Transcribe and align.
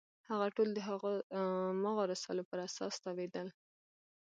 هغه 0.29 0.47
ټول 0.55 0.69
د 0.73 0.79
هماغو 0.87 2.09
رسالو 2.13 2.47
پر 2.49 2.59
اساس 2.67 2.93
تاویلېدل. 3.03 3.47